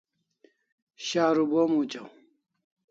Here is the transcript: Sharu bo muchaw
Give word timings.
Sharu 1.05 1.43
bo 1.51 1.61
muchaw 1.73 2.07